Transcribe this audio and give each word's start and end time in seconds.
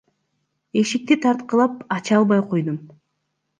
Эшикти 0.79 1.15
тарткылап, 1.21 1.73
ача 1.95 2.13
албай 2.19 2.41
койдум. 2.49 2.77